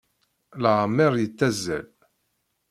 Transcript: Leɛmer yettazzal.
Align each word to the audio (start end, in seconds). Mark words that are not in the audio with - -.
Leɛmer 0.63 1.13
yettazzal. 1.21 1.87